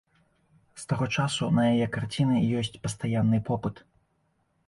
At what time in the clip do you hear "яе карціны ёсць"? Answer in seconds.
1.73-2.79